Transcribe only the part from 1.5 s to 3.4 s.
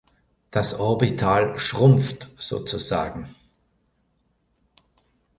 „schrumpft“ sozusagen.